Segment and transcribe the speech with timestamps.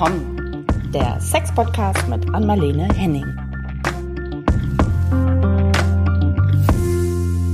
[0.00, 0.66] willkommen.
[0.94, 3.26] Der Sex-Podcast mit Anmalene Henning.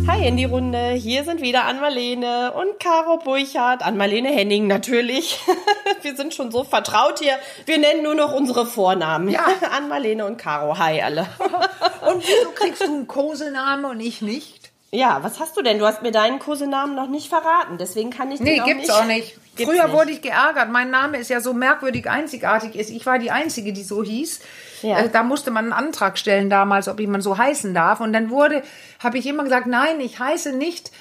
[0.06, 0.90] Hi in die Runde.
[0.90, 3.82] Hier sind wieder Anmalene und Caro Burchardt.
[3.84, 5.40] Anmalene Henning natürlich.
[6.02, 7.36] Wir sind schon so vertraut hier.
[7.64, 9.28] Wir nennen nur noch unsere Vornamen.
[9.28, 9.44] Ja.
[9.76, 10.78] Anmalene und Caro.
[10.78, 11.26] Hi alle.
[12.08, 14.65] Und wieso kriegst du einen Kosenamen und ich nicht?
[14.92, 15.78] Ja, was hast du denn?
[15.78, 17.76] Du hast mir deinen Kosenamen noch nicht verraten.
[17.78, 18.96] Deswegen kann ich Nee, den auch gibt's nicht.
[18.96, 19.38] auch nicht.
[19.56, 19.94] Gibt's Früher nicht.
[19.94, 20.70] wurde ich geärgert.
[20.70, 22.90] Mein Name ist ja so merkwürdig einzigartig ist.
[22.90, 24.40] Ich war die Einzige, die so hieß.
[24.82, 24.98] Ja.
[25.00, 28.00] Äh, Da musste man einen Antrag stellen damals, ob jemand so heißen darf.
[28.00, 28.62] Und dann wurde,
[29.02, 30.92] habe ich immer gesagt, nein, ich heiße nicht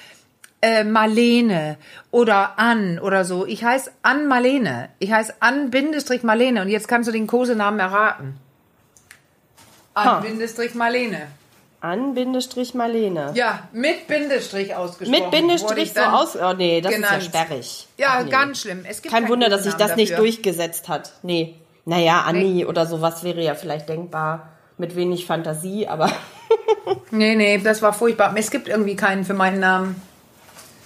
[0.62, 1.76] äh, Marlene
[2.10, 3.46] oder Ann oder so.
[3.46, 4.88] Ich heiße Ann Marlene.
[4.98, 6.62] Ich heiße Ann Bindestrich Marlene.
[6.62, 8.38] Und jetzt kannst du den Kosenamen erraten.
[9.94, 11.28] Ann Bindestrich Marlene.
[11.80, 13.32] An-Bindestrich Marlene.
[13.34, 15.22] Ja, mit Bindestrich ausgesprochen.
[15.22, 16.36] Mit Bindestrich ich so aus.
[16.36, 17.22] Oh nee, das genannt.
[17.22, 17.88] ist ja sperrig.
[17.98, 18.30] Ja, nee.
[18.30, 18.84] ganz schlimm.
[18.88, 20.24] Es gibt Kein Wunder, dass sich das nicht dafür.
[20.24, 21.12] durchgesetzt hat.
[21.22, 21.54] Nee.
[21.84, 24.48] Naja, Anni oder sowas wäre ja vielleicht denkbar.
[24.78, 26.10] Mit wenig Fantasie, aber
[27.10, 28.34] Nee, nee, das war furchtbar.
[28.36, 30.00] Es gibt irgendwie keinen für meinen Namen.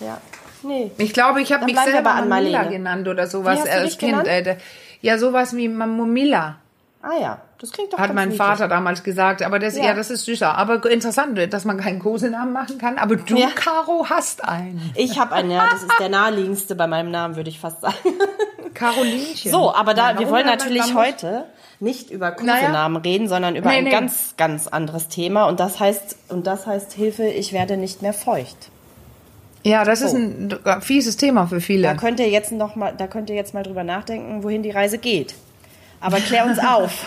[0.01, 0.21] ja.
[0.63, 0.91] Nee.
[0.99, 2.69] Ich glaube, ich habe mich selber Mamila Marlene.
[2.69, 4.25] genannt oder sowas äh, als Kind.
[4.25, 4.59] genannt?
[5.01, 6.57] Ja, sowas wie Mamila,
[7.01, 8.39] Ah ja, das klingt doch hat mein niedlich.
[8.47, 9.43] Vater damals gesagt.
[9.43, 9.87] Aber das, ja.
[9.87, 9.95] Ja.
[9.95, 10.57] das ist süßer.
[10.57, 12.99] Aber interessant, dass man keinen Kosenamen machen kann.
[12.99, 13.49] Aber du, Ja.
[13.55, 14.91] Caro, hast einen.
[14.95, 17.95] Ich habe einen, ja, das ist der naheliegendste bei meinem Namen, würde ich fast sagen.
[18.75, 19.51] Carolinchen.
[19.53, 21.45] So, aber da, Ja, wir wollen natürlich heute
[21.81, 22.61] nicht über Naja.
[22.61, 23.91] Kosenamen reden, sondern über Nee, ein nee.
[23.91, 25.45] ganz, ganz anderes Thema.
[25.47, 28.71] Und das heißt, und das heißt Hilfe, ich werde nicht mehr feucht.
[29.63, 31.97] Ja, das ist ein fieses Thema für Da viele.
[31.97, 34.97] könnt ihr jetzt noch mal, da könnt ihr jetzt mal drüber nachdenken, wohin die Reise
[34.97, 35.35] geht.
[36.01, 37.05] Aber klär uns auf.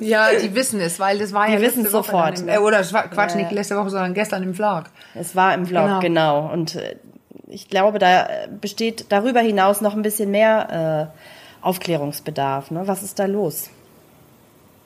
[0.00, 2.54] Ja, die wissen es, weil das war ja Die wissen es sofort, ne?
[2.54, 4.84] äh, oder es war, Quatsch, Ja, nicht letzte Woche, sondern gestern im Vlog.
[5.14, 6.00] Es war im Vlog, Genau.
[6.00, 6.52] genau.
[6.52, 6.96] Und äh,
[7.48, 11.10] ich glaube, da äh, besteht darüber hinaus noch ein bisschen mehr
[11.62, 12.70] äh, Aufklärungsbedarf.
[12.70, 12.82] Ne?
[12.86, 13.70] Was ist da los?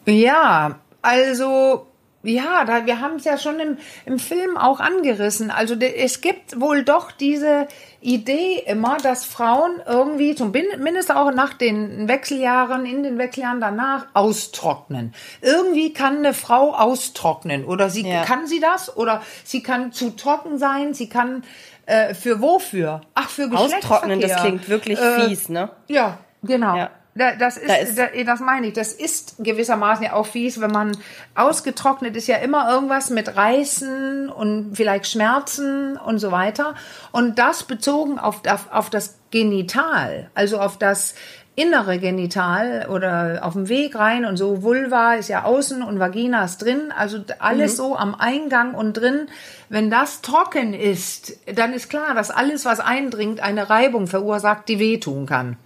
[0.06, 1.86] Ja, also
[2.22, 5.50] ja, da, wir haben es ja schon im, im Film auch angerissen.
[5.50, 7.66] Also es gibt wohl doch diese
[8.02, 15.14] Idee immer, dass Frauen irgendwie zumindest auch nach den Wechseljahren, in den Wechseljahren danach austrocknen.
[15.40, 18.22] Irgendwie kann eine Frau austrocknen oder sie Ja.
[18.24, 21.42] kann sie das oder sie kann zu trocken sein, sie kann
[21.86, 23.00] äh, für wofür?
[23.14, 23.80] Ach, für Geschlechtsverkehr.
[23.88, 25.70] Austrocknen, das klingt wirklich Äh, fies, ne?
[25.88, 26.76] ja, genau.
[26.76, 26.90] Ja.
[27.14, 28.72] Da, das ist, Da ist- da, das meine ich.
[28.72, 30.96] Das ist gewissermaßen ja auch fies, wenn man
[31.34, 36.74] ausgetrocknet ist ja immer irgendwas mit Reißen und vielleicht Schmerzen und so weiter.
[37.12, 41.14] Und das bezogen auf, auf, auf das Genital, also auf das
[41.56, 44.62] innere Genital oder auf dem Weg rein und so.
[44.62, 46.92] Vulva ist ja außen und Vagina ist drin.
[46.96, 49.26] Also alles so am Eingang und drin.
[49.68, 54.78] Wenn das trocken ist, dann ist klar, dass alles, was eindringt, eine Reibung verursacht, die
[54.78, 55.56] wehtun kann.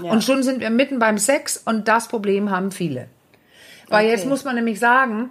[0.00, 3.08] Und schon sind wir mitten beim Sex und das Problem haben viele.
[3.88, 4.14] Weil Okay.
[4.14, 5.30] jetzt muss man nämlich sagen,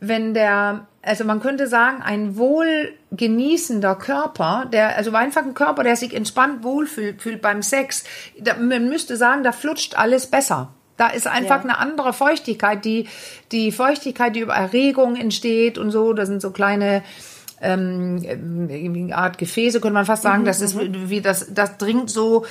[0.00, 5.84] wenn der, also man könnte sagen, ein wohl genießender Körper, der, also einfach ein Körper,
[5.84, 8.04] der sich entspannt wohlfühlt fühlt beim Sex,
[8.40, 10.72] da, man müsste sagen, da flutscht alles besser.
[10.96, 11.70] Da ist einfach Ja.
[11.70, 13.08] eine andere Feuchtigkeit, die,
[13.52, 17.02] die Feuchtigkeit, die über Erregung entsteht und so, das sind so kleine,
[17.62, 22.46] ähm, Art Gefäße, könnte man fast sagen, das ist wie das, das dringt so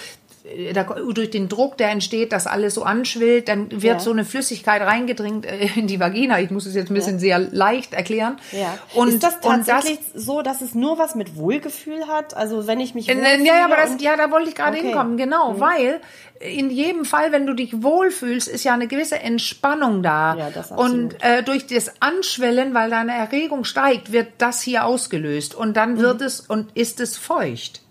[0.73, 3.99] da, durch den Druck, der entsteht, dass alles so anschwillt, dann wird Ja.
[3.99, 6.39] so eine Flüssigkeit reingedrängt äh, in die Vagina.
[6.39, 8.37] Ich muss es jetzt ein bisschen sehr leicht erklären.
[8.51, 8.77] Ja.
[8.95, 12.35] Und ist das tatsächlich so, dass es nur was mit Wohlgefühl hat?
[12.35, 14.77] Also wenn ich mich Äh, wohlfühle Ja, ja, aber das, ja, da wollte ich gerade
[14.77, 14.87] Okay.
[14.87, 15.99] hinkommen, genau, weil
[16.39, 20.35] in jedem Fall, wenn du dich wohlfühlst, ist ja eine gewisse Entspannung da.
[20.35, 21.13] Ja, das absolut.
[21.13, 25.93] und äh, durch das Anschwellen, weil deine Erregung steigt, wird das hier ausgelöst und dann
[25.95, 25.99] Mhm.
[25.99, 27.81] wird es und ist es feucht.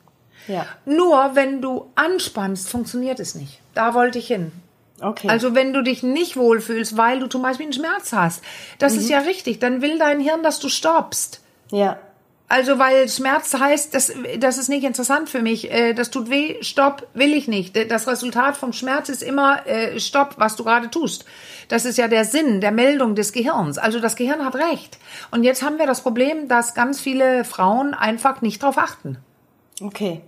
[0.49, 0.67] Ja.
[0.85, 3.61] Nur wenn du anspannst, funktioniert es nicht.
[3.75, 4.51] Da wollte ich hin.
[5.01, 5.29] Okay.
[5.29, 8.43] Also wenn du dich nicht wohlfühlst, weil du zum Beispiel einen Schmerz hast,
[8.81, 8.99] das Mhm.
[8.99, 11.41] ist ja richtig, dann will dein Hirn, dass du stoppst.
[11.71, 11.99] ja.
[12.51, 16.57] Also weil Schmerz heißt, das, das ist nicht interessant für mich, äh, das tut weh,
[16.63, 17.77] stopp, will ich nicht.
[17.77, 21.27] Äh, Das Resultat vom Schmerz ist immer äh, stopp, was du gerade tust.
[21.69, 23.77] Das ist ja der Sinn der Meldung des Gehirns.
[23.77, 24.97] Also das Gehirn hat recht.
[25.31, 29.19] Und jetzt haben wir das Problem, dass ganz viele Frauen einfach nicht drauf achten.
[29.83, 30.23] Okay.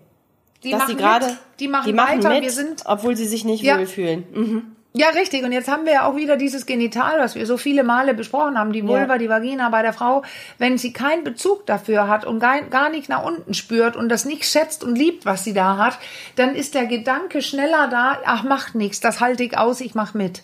[0.63, 2.31] Die Dass machen sie gerade, die machen, die machen weiter.
[2.35, 3.79] mit, wir sind obwohl sie sich nicht Ja.
[3.79, 4.25] wohlfühlen.
[4.33, 4.63] Mhm.
[4.93, 5.45] Ja, richtig.
[5.45, 8.59] Und jetzt haben wir ja auch wieder dieses Genital, was wir so viele Male besprochen
[8.59, 9.19] haben, die Vulva, Ja.
[9.19, 10.23] die Vagina bei der Frau.
[10.59, 14.45] Wenn sie keinen Bezug dafür hat und gar, nicht nach unten spürt und das nicht
[14.45, 15.97] schätzt und liebt, was sie da hat,
[16.35, 20.13] dann ist der Gedanke schneller da, ach, macht nichts, das halte ich aus, ich mach
[20.15, 20.43] mit.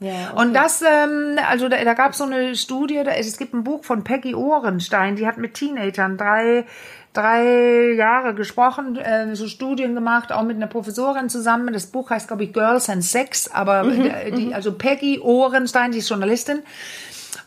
[0.00, 3.52] Ja, Und das, ähm, also da, da gab es so eine Studie, da, es gibt
[3.54, 6.64] ein Buch von Peggy Ohrenstein, die hat mit Teenagern drei
[7.12, 11.72] drei Jahre gesprochen, äh, so Studien gemacht, auch mit einer Professorin zusammen.
[11.72, 15.92] Das Buch heißt, glaube ich, Girls and Sex, aber Mhm, äh, die, also Peggy Ohrenstein,
[15.92, 16.60] die ist Journalistin.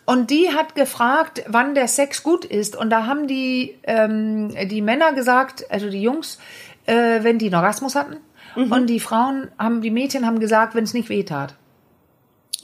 [0.06, 2.76] Und die hat gefragt, wann der Sex gut ist.
[2.76, 6.40] Und da haben die, ähm, die Männer gesagt, also die Jungs,
[6.86, 8.18] äh, wenn die einen Orgasmus hatten.
[8.56, 8.72] Mhm.
[8.72, 11.56] Und die Frauen haben, die Mädchen haben gesagt, wenn es nicht weh tat.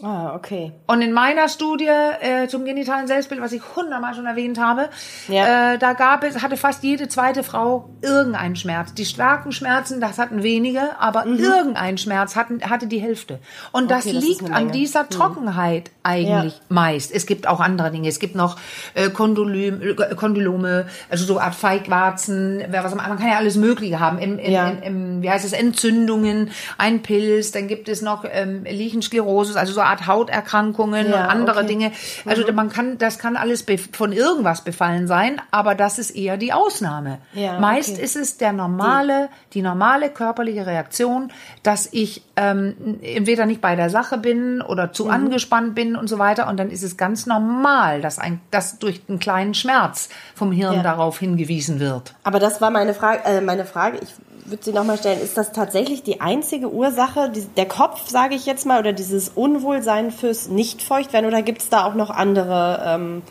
[0.04, 0.72] Ah, okay.
[0.88, 4.90] Und in meiner Studie äh, zum genitalen Selbstbild, was ich hundertmal schon erwähnt habe,
[5.28, 5.74] Ja.
[5.74, 8.94] äh, da gab es, hatte fast jede zweite Frau irgendeinen Schmerz.
[8.94, 13.40] Die starken Schmerzen, das hatten wenige, aber irgendein Schmerz hatten, hatte die Hälfte.
[13.72, 14.12] Und das Mhm.
[14.12, 16.60] Okay, das ist liegt an dieser Trockenheit eigentlich Ja.
[16.70, 17.12] meist.
[17.14, 18.08] Es gibt auch andere Dinge.
[18.08, 18.58] Es gibt noch
[18.96, 24.00] äh, Kondylom, äh, Kondylome, also so Art Feigwarzen, wer was, man kann ja alles Mögliche
[24.00, 24.18] haben.
[24.18, 24.70] Im, im, Ja.
[24.70, 29.74] im, im, wie heißt es, Entzündungen, ein Pilz, dann gibt es noch ähm, Lichensklerosis, also
[29.74, 31.68] so Art Hauterkrankungen Ja, und andere okay.
[31.68, 31.92] Dinge.
[32.26, 36.54] Also man kann, das kann alles von irgendwas befallen sein, aber das ist eher die
[36.54, 37.20] Ausnahme.
[37.34, 38.02] Ja, Meist okay.
[38.04, 41.32] ist es der normale, die normale körperliche Reaktion,
[41.64, 44.94] dass ich ähm, entweder nicht bei der Sache bin oder Mhm.
[44.94, 46.48] zu angespannt bin und so weiter.
[46.48, 50.76] Und dann ist es ganz normal, dass ein, dass durch einen kleinen Schmerz vom Hirn
[50.76, 50.84] Ja.
[50.84, 52.14] darauf hingewiesen wird.
[52.24, 54.10] Aber das war meine Frage, äh, meine Frage, ich
[54.46, 58.46] würde sie nochmal stellen, ist das tatsächlich die einzige Ursache, die, der Kopf, sage ich
[58.46, 63.22] jetzt mal, oder dieses Unwohlsein fürs Nicht-Feuchtwerden, oder gibt es da auch noch andere, ähm,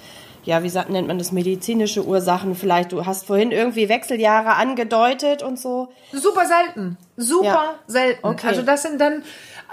[0.44, 2.92] ja, wie sagt, nennt man das, medizinische Ursachen vielleicht?
[2.92, 5.88] Du hast vorhin irgendwie Wechseljahre angedeutet und so.
[6.12, 6.96] Super selten.
[7.16, 7.74] Super Ja.
[7.86, 8.26] selten.
[8.26, 8.46] Okay.
[8.46, 9.22] Also das sind dann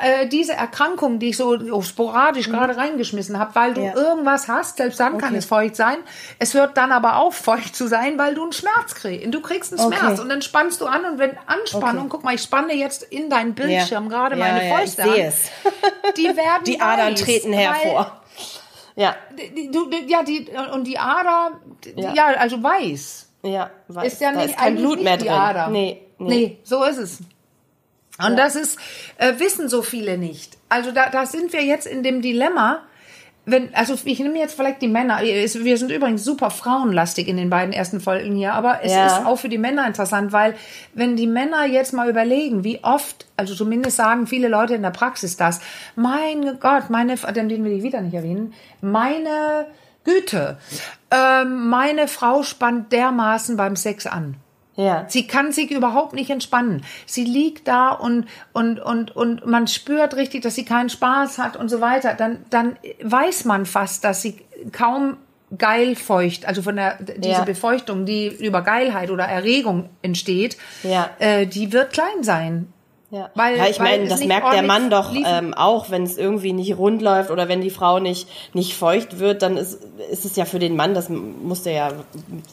[0.01, 3.87] äh, diese Erkrankungen, die ich so so sporadisch gerade reingeschmissen habe, weil du Mhm.
[3.87, 3.95] Ja.
[3.95, 5.37] irgendwas hast, selbst dann kann Okay.
[5.37, 5.97] es feucht sein.
[6.39, 9.33] Es hört dann aber auf, feucht zu sein, weil du einen Schmerz kriegst.
[9.33, 9.97] Du kriegst einen Okay.
[9.99, 12.09] Schmerz und dann spannst du an und wenn Anspannung, Okay.
[12.11, 15.09] guck mal, ich spanne jetzt in deinen Bildschirm gerade Ja, meine ja, Fäuste an.
[15.17, 15.49] es.
[16.17, 18.21] Die werden Die Adern weiß, treten hervor.
[18.95, 19.15] Ja,
[19.71, 21.51] du, ja, die, und die Ader,
[21.95, 22.13] Ja.
[22.13, 22.25] ja.
[22.37, 23.29] also weiß.
[23.43, 24.13] ja, weiß.
[24.13, 25.33] Ist ja da nicht, kein Blut mehr die drin.
[25.35, 25.67] Ader.
[25.67, 26.27] Nee, nee.
[26.29, 27.19] nee, so ist es.
[28.25, 28.79] Und das ist,
[29.17, 30.57] äh, wissen so viele nicht.
[30.69, 32.81] Also da, da sind wir jetzt in dem Dilemma,
[33.45, 37.49] wenn, also ich nehme jetzt vielleicht die Männer, wir sind übrigens super frauenlastig in den
[37.49, 39.05] beiden ersten Folgen hier, aber es Ja.
[39.05, 40.55] ist auch für die Männer interessant, weil
[40.93, 44.89] wenn die Männer jetzt mal überlegen, wie oft, also zumindest sagen viele Leute in der
[44.89, 45.61] Praxis das,
[45.95, 49.67] mein Gott, meine, den den will ich wieder nicht erwähnen, meine
[50.03, 50.57] Güte,
[51.11, 54.35] ähm, meine Frau spannt dermaßen beim Sex an.
[54.77, 55.05] Ja.
[55.09, 56.83] Sie kann sich überhaupt nicht entspannen.
[57.05, 61.57] Sie liegt da und, und, und, und man spürt richtig, dass sie keinen Spaß hat
[61.57, 62.13] und so weiter.
[62.13, 64.37] Dann, dann weiß man fast, dass sie
[64.71, 65.17] kaum
[65.57, 67.43] geil feucht, also von der, diese Ja.
[67.43, 71.09] Befeuchtung, die über Geilheit oder Erregung entsteht, Ja.
[71.19, 72.71] äh, die wird klein sein.
[73.09, 76.51] Ja, Weil- ja ich meine, das merkt der Mann doch ähm, auch, wenn es irgendwie
[76.51, 79.79] nicht rund läuft oder wenn die Frau nicht, nicht feucht wird, dann ist,
[80.11, 81.89] ist es ja für den Mann, das muss der ja,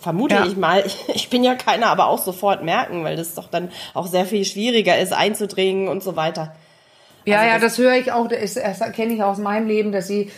[0.01, 0.47] vermute Ja.
[0.47, 3.73] ich mal, ich, ich bin ja keiner, aber auch sofort merken, weil das doch dann
[3.95, 6.55] auch sehr viel schwieriger ist, einzudringen und so weiter.
[7.25, 9.91] Ja, Also ja, das- das höre ich auch, das, das kenne ich aus meinem Leben,
[9.91, 10.31] dass sie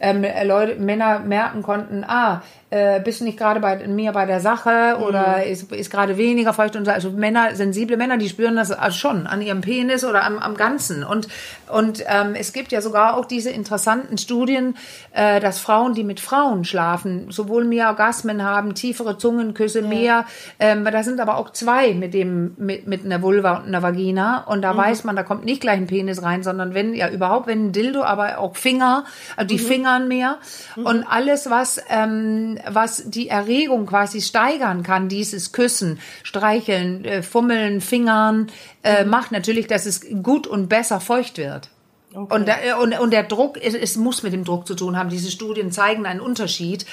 [0.00, 4.40] ähm, Leute, Männer merken konnten, ah, äh, bist du nicht gerade bei mir bei der
[4.40, 5.02] Sache Mhm.
[5.02, 6.90] oder ist, ist gerade weniger feucht und so.
[6.92, 10.54] Also Männer, sensible Männer, die spüren das also schon an ihrem Penis oder am, am
[10.56, 11.02] Ganzen.
[11.02, 11.26] Und,
[11.68, 14.76] und ähm, es gibt ja sogar auch diese interessanten Studien,
[15.12, 20.24] äh, dass Frauen, die mit Frauen schlafen, sowohl mehr Orgasmen haben, tiefere Zungenküsse, mehr.
[20.60, 24.44] Ähm, da sind aber auch zwei mit dem mit, mit einer Vulva und einer Vagina.
[24.46, 24.62] Und Mhm.
[24.62, 27.66] da weiß man, da kommt nicht gleich ein Penis rein, sondern wenn ja überhaupt, wenn
[27.66, 29.04] ein Dildo, aber auch Finger,
[29.36, 29.66] also die Mhm.
[29.90, 30.38] Fingern mehr
[30.76, 37.80] und alles was ähm, was die Erregung quasi steigern kann, dieses Küssen, Streicheln, äh, Fummeln,
[37.80, 38.48] Fingern,
[38.82, 39.10] äh, Mhm.
[39.10, 41.68] macht natürlich, dass es gut und besser feucht wird.
[42.12, 45.10] Und, der, und, und der Druck, es, es muss mit dem Druck zu tun haben.
[45.10, 46.84] Diese Studien zeigen einen Unterschied,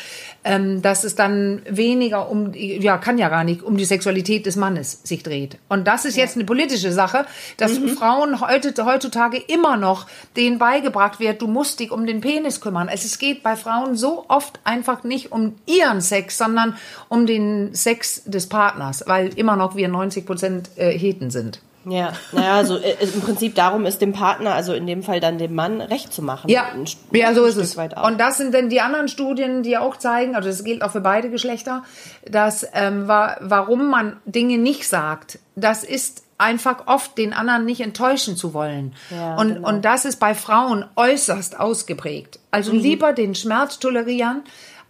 [0.44, 4.56] ähm, dass es dann weniger um, ja, kann ja gar nicht, um die Sexualität des
[4.58, 5.58] Mannes sich dreht.
[5.70, 7.26] Und das ist jetzt eine politische Sache,
[7.58, 10.06] dass Frauen heute, heutzutage immer noch
[10.36, 12.88] denen beigebracht wird, du musst dich um den Penis kümmern.
[12.88, 16.76] Also es geht bei Frauen so oft einfach nicht um ihren Sex, sondern
[17.10, 21.60] um den Sex des Partners, weil immer noch wir 90 Prozent äh, Heten sind.
[21.90, 25.38] Ja, naja, also äh, im Prinzip darum ist dem Partner, also in dem Fall dann
[25.38, 26.50] dem Mann, recht zu machen.
[26.50, 26.66] Ja,
[27.12, 27.76] ja, so ist es.
[27.76, 31.02] Und das sind dann die anderen Studien, die auch zeigen, also das gilt auch für
[31.02, 31.84] beide Geschlechter,
[32.30, 37.82] dass ähm, wa warum man Dinge nicht sagt, das ist einfach oft den anderen nicht
[37.82, 38.94] enttäuschen zu wollen.
[39.10, 39.68] Ja, und, genau.
[39.68, 42.40] und das ist bei Frauen äußerst ausgeprägt.
[42.52, 42.80] Also Mhm.
[42.80, 44.44] lieber den Schmerz tolerieren,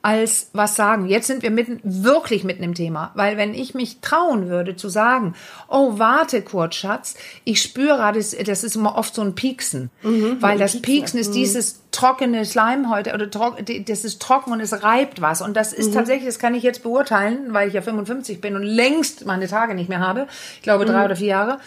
[0.07, 1.09] als was sagen.
[1.09, 3.11] Jetzt sind wir mitten, wirklich mitten im Thema.
[3.15, 5.35] Weil wenn ich mich trauen würde zu sagen,
[5.67, 9.89] oh, warte kurz, Schatz, ich spüre das, das ist immer oft so ein Pieksen.
[10.03, 11.33] Mhm, weil das Pieksen, Pieksen ist mhm.
[11.33, 15.41] dieses trockene Schleimhäute oder trock, das ist trocken und es reibt was.
[15.41, 15.95] Und das ist mhm.
[15.95, 19.75] tatsächlich, das kann ich jetzt beurteilen, weil ich ja 55 bin und längst meine Tage
[19.75, 20.27] nicht mehr habe.
[20.55, 21.05] Ich glaube drei mhm.
[21.05, 21.59] oder vier Jahre.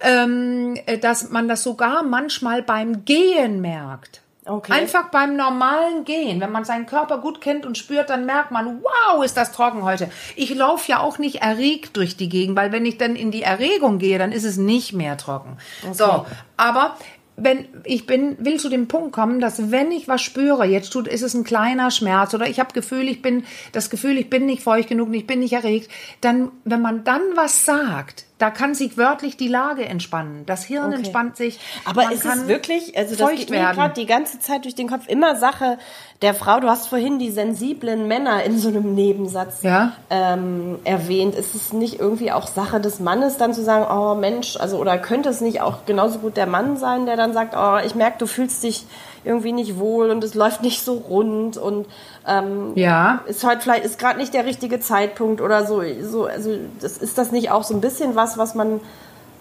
[0.00, 4.22] Ähm, dass man das sogar manchmal beim Gehen merkt.
[4.44, 4.72] Okay.
[4.72, 8.82] Einfach beim normalen Gehen, wenn man seinen Körper gut kennt und spürt, dann merkt man,
[8.82, 10.10] wow, ist das trocken heute.
[10.34, 13.42] Ich laufe ja auch nicht erregt durch die Gegend, weil wenn ich dann in die
[13.42, 15.58] Erregung gehe, dann ist es nicht mehr trocken.
[15.82, 15.94] Okay.
[15.94, 16.96] So, aber
[17.36, 21.08] wenn ich bin, will zu dem Punkt kommen, dass wenn ich was spüre, jetzt tut,
[21.08, 24.46] ist es ein kleiner Schmerz oder ich habe Gefühl, ich bin das Gefühl, ich bin
[24.46, 28.74] nicht feucht genug, ich bin nicht erregt, dann, wenn man dann was sagt, da kann
[28.74, 30.44] sich wörtlich die Lage entspannen.
[30.46, 30.96] Das Hirn okay.
[30.96, 31.60] entspannt sich.
[31.84, 35.06] Aber ist es wirklich, also das geht mir gerade die ganze Zeit durch den Kopf,
[35.06, 35.78] immer Sache
[36.22, 36.58] der Frau.
[36.58, 39.92] Du hast vorhin die sensiblen Männer in so einem Nebensatz ja?
[40.10, 41.36] ähm, erwähnt.
[41.36, 44.98] Ist es nicht irgendwie auch Sache des Mannes, dann zu sagen, oh Mensch, also oder
[44.98, 48.18] könnte es nicht auch genauso gut der Mann sein, der dann sagt, oh, ich merke,
[48.18, 48.86] du fühlst dich
[49.24, 51.86] irgendwie nicht wohl und es läuft nicht so rund und
[52.26, 53.20] ähm, ja.
[53.26, 55.82] ist heute vielleicht ist gerade nicht der richtige Zeitpunkt oder so.
[56.02, 58.80] so also das, ist das nicht auch so ein bisschen was, was man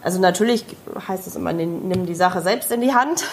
[0.04, 0.66] also natürlich
[1.08, 3.24] heißt es immer, nimm die Sache selbst in die Hand.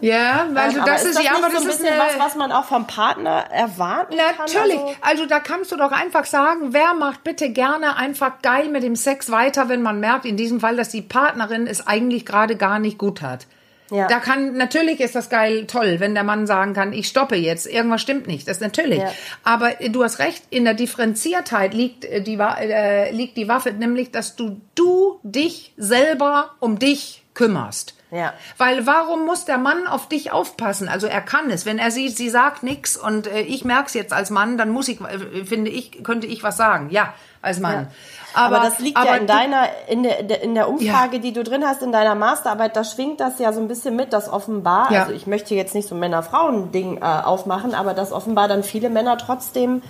[0.00, 2.64] Ja, also das ist, ist das ja, aber so ein bisschen was, was man auch
[2.64, 4.36] vom Partner erwarten natürlich.
[4.36, 4.46] kann.
[4.54, 4.80] Natürlich.
[5.02, 8.82] Also, also, da kannst du doch einfach sagen, wer macht bitte gerne einfach geil mit
[8.82, 12.56] dem Sex weiter, wenn man merkt, in diesem Fall, dass die Partnerin es eigentlich gerade
[12.56, 13.46] gar nicht gut hat.
[13.94, 14.08] Ja.
[14.08, 17.66] Da kann, natürlich ist das geil, toll, wenn der Mann sagen kann, ich stoppe jetzt,
[17.66, 18.98] irgendwas stimmt nicht, das ist natürlich.
[18.98, 19.12] Ja.
[19.44, 23.72] Aber äh, du hast recht, in der Differenziertheit liegt äh, die, äh, liegt die Waffe,
[23.72, 27.94] nämlich, dass du, du dich selber um dich kümmerst.
[28.10, 28.32] Ja.
[28.58, 30.88] Weil warum muss der Mann auf dich aufpassen?
[30.88, 31.66] Also er kann es.
[31.66, 34.70] Wenn er sieht, sie sagt nichts und äh, ich merke es jetzt als Mann, dann
[34.70, 36.90] muss ich, äh, finde ich, könnte ich was sagen.
[36.90, 37.74] Ja, als Mann.
[37.74, 37.90] Ja.
[38.34, 41.22] Aber, aber, das liegt aber ja in deiner, in der, in der Umfrage, ja.
[41.22, 44.12] die du drin hast, in deiner Masterarbeit, da schwingt das ja so ein bisschen mit,
[44.12, 45.02] dass offenbar, ja.
[45.02, 49.18] also ich möchte jetzt nicht so Männer-Frauen-Ding äh, aufmachen, aber dass offenbar dann viele Männer
[49.18, 49.82] trotzdem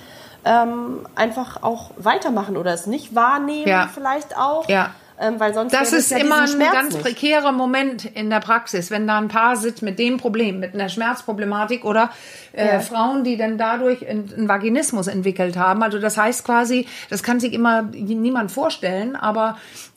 [0.45, 3.89] ähm, einfach auch weitermachen oder es nicht wahrnehmen, ja.
[3.93, 4.69] vielleicht auch.
[4.69, 7.03] Ja ähm, weil sonst das ist ja immer ein ganz nicht.
[7.03, 10.89] prekärer Moment in der Praxis, wenn da ein Paar sitzt mit dem Problem, mit einer
[10.89, 12.11] Schmerzproblematik oder
[12.53, 12.81] äh, ja.
[12.81, 15.83] Frauen, die dann dadurch einen Vaginismus entwickelt haben.
[15.83, 19.57] Also das heißt quasi, das kann sich immer niemand vorstellen, aber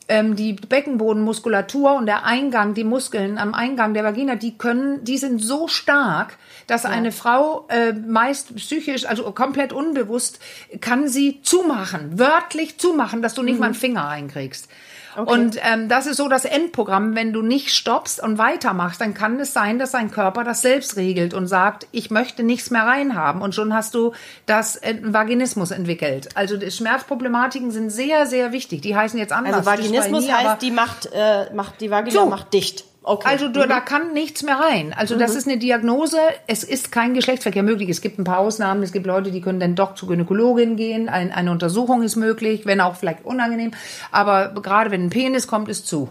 [0.10, 5.18] ähm, die Beckenbodenmuskulatur und der Eingang, die Muskeln am Eingang der Vagina, die können, die
[5.18, 6.90] sind so stark, dass ja.
[6.90, 10.40] eine Frau äh, meist psychisch, also komplett unbewusst,
[10.80, 13.60] kann sie zumachen, wörtlich zumachen, dass du nicht mhm.
[13.60, 14.70] mal einen Finger einkriegst.
[15.18, 15.34] Okay.
[15.34, 17.16] Und ähm, das ist so das Endprogramm.
[17.16, 20.96] Wenn du nicht stoppst und weitermachst, dann kann es sein, dass dein Körper das selbst
[20.96, 23.42] regelt und sagt, ich möchte nichts mehr reinhaben.
[23.42, 24.14] Und schon hast du
[24.46, 26.30] das äh, Vaginismus entwickelt.
[26.36, 28.82] Also die Schmerzproblematiken sind sehr, sehr wichtig.
[28.82, 29.56] Die heißen jetzt anders.
[29.56, 32.26] Also Vaginismus heißt, die macht, äh, macht die Vagina so.
[32.28, 32.86] macht dicht.
[33.08, 33.30] Okay.
[33.30, 33.70] Also du, mhm.
[33.70, 34.94] da kann nichts mehr rein.
[34.94, 35.20] Also mhm.
[35.20, 36.18] das ist eine Diagnose.
[36.46, 37.88] Es ist kein Geschlechtsverkehr möglich.
[37.88, 38.84] Es gibt ein paar Ausnahmen.
[38.84, 41.08] Es gibt Leute, die können dann doch zur Gynäkologin gehen.
[41.08, 43.72] Ein, eine Untersuchung ist möglich, wenn auch vielleicht unangenehm.
[44.12, 46.10] Aber gerade wenn ein Penis kommt, ist zu.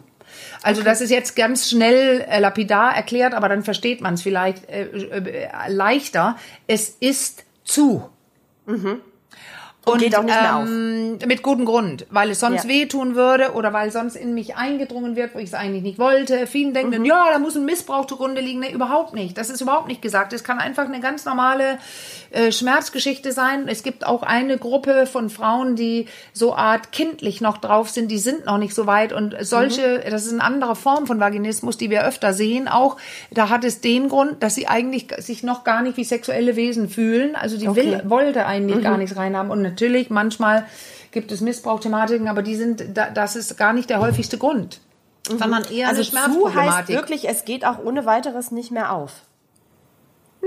[0.62, 0.88] Also okay.
[0.88, 4.84] das ist jetzt ganz schnell äh, lapidar erklärt, aber dann versteht man es vielleicht äh,
[4.84, 6.36] äh, leichter.
[6.66, 8.08] Es ist zu.
[8.64, 9.02] Mhm.
[9.88, 11.26] Und, geht auch nicht mehr ähm, auf.
[11.26, 12.70] Mit gutem Grund, weil es sonst ja.
[12.70, 16.48] wehtun würde oder weil sonst in mich eingedrungen wird, wo ich es eigentlich nicht wollte.
[16.48, 17.04] Vielen denken, mhm.
[17.04, 18.58] ja, da muss ein Missbrauch zugrunde liegen.
[18.58, 19.38] Nee, überhaupt nicht.
[19.38, 20.32] Das ist überhaupt nicht gesagt.
[20.32, 21.78] Es kann einfach eine ganz normale
[22.32, 23.68] äh, Schmerzgeschichte sein.
[23.68, 28.18] Es gibt auch eine Gruppe von Frauen, die so art kindlich noch drauf sind, die
[28.18, 29.12] sind noch nicht so weit.
[29.12, 30.10] Und solche, mhm.
[30.10, 32.66] das ist eine andere Form von Vaginismus, die wir öfter sehen.
[32.66, 32.96] Auch
[33.30, 36.88] da hat es den Grund, dass sie eigentlich sich noch gar nicht wie sexuelle Wesen
[36.88, 37.36] fühlen.
[37.36, 37.84] Also die okay.
[37.84, 38.82] will, wollte eigentlich mhm.
[38.82, 39.52] gar nichts reinhaben.
[39.52, 40.66] Und natürlich, manchmal
[41.10, 44.80] gibt es Missbrauchthematiken, aber die sind, das ist gar nicht der häufigste Grund.
[45.30, 45.38] Mhm.
[45.38, 46.54] Sondern eher also eine Schmerzproblematik.
[46.54, 49.12] Zu heißt wirklich, es geht auch ohne weiteres nicht mehr auf.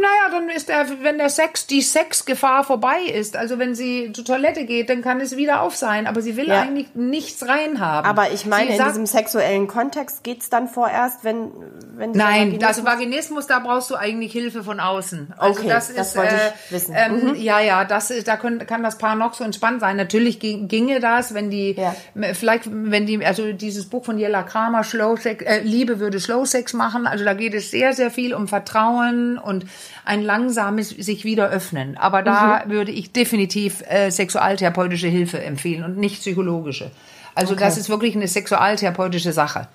[0.01, 4.23] Naja, dann ist der, wenn der Sex, die Sexgefahr vorbei ist, also wenn sie zur
[4.23, 6.61] Toilette geht, dann kann es wieder auf sein, aber sie will ja.
[6.61, 8.09] eigentlich nichts reinhaben.
[8.09, 11.51] Aber ich meine, sie in sagt, diesem sexuellen Kontext geht's dann vorerst, wenn,
[11.95, 15.33] wenn Nein, Vaginismus also Vaginismus, da brauchst du eigentlich Hilfe von außen.
[15.37, 16.95] Also okay, das, das wollte äh, ich wissen.
[16.97, 17.35] Ähm, mhm.
[17.35, 19.97] Ja, ja, das ist, da können, kann das Paar noch so entspannt sein.
[19.97, 21.95] Natürlich ginge das, wenn die, ja.
[22.33, 26.45] vielleicht, wenn die, also dieses Buch von Jella Kramer, Slow Sex, äh, Liebe würde Slow
[26.45, 29.65] Sex machen, also da geht es sehr, sehr viel um Vertrauen und
[30.05, 31.97] ein langsames sich wieder öffnen.
[31.97, 32.71] Aber da mhm.
[32.71, 36.91] würde ich definitiv äh, sexualtherapeutische Hilfe empfehlen und nicht psychologische.
[37.35, 37.63] Also okay.
[37.63, 39.67] das ist wirklich eine sexualtherapeutische Sache.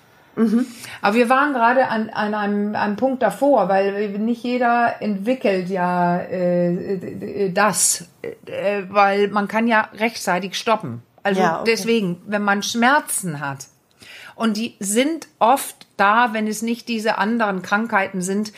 [1.01, 6.17] Aber wir waren gerade an, an einem, einem Punkt davor, weil nicht jeder entwickelt ja
[6.17, 11.01] äh, äh, das, äh, weil man kann ja rechtzeitig stoppen.
[11.23, 11.71] Also Ja, okay.
[11.71, 13.67] deswegen, wenn man Schmerzen hat
[14.35, 18.51] und die sind oft da, wenn es nicht diese anderen Krankheiten sind,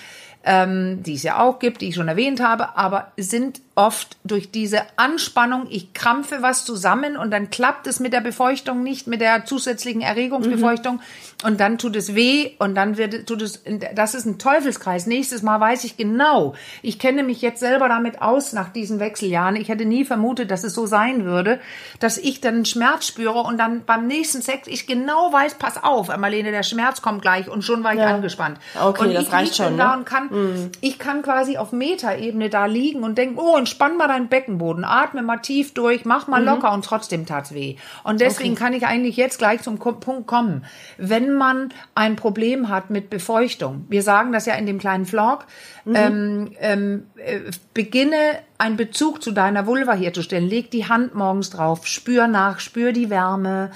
[0.44, 4.50] ähm, die es ja auch gibt, die ich schon erwähnt habe, aber sind oft durch
[4.50, 9.22] diese Anspannung, ich krampfe was zusammen und dann klappt es mit der Befeuchtung nicht, mit
[9.22, 11.00] der zusätzlichen Erregungsbefeuchtung
[11.43, 13.62] und dann tut es weh und dann wird, tut es,
[13.93, 15.05] das ist ein Teufelskreis.
[15.05, 19.55] Nächstes Mal weiß ich genau, ich kenne mich jetzt selber damit aus nach diesen Wechseljahren.
[19.55, 21.60] Ich hätte nie vermutet, dass es so sein würde,
[22.00, 26.07] dass ich dann Schmerz spüre und dann beim nächsten Sex ich genau weiß, pass auf,
[26.17, 28.07] Marlene, der Schmerz kommt gleich und schon war ich Ja.
[28.07, 28.57] angespannt.
[28.81, 29.98] Okay, und das ich reicht schon, da ne?
[30.00, 34.29] und kann, ich kann quasi auf Metaebene da liegen und denken, oh, entspann mal deinen
[34.29, 36.31] Beckenboden, atme mal tief durch, mach Mhm.
[36.31, 37.75] mal locker und trotzdem tat's weh.
[38.03, 40.63] Und deswegen kann ich eigentlich jetzt gleich zum Punkt kommen.
[40.97, 45.45] Wenn man ein Problem hat mit Befeuchtung, wir sagen das ja in dem kleinen Vlog,
[45.86, 45.95] Mhm.
[45.95, 47.39] ähm, ähm, äh,
[47.74, 48.17] beginne
[48.57, 50.47] einen Bezug zu deiner Vulva herzustellen.
[50.47, 53.71] Leg die Hand morgens drauf, spür nach, spür die Wärme,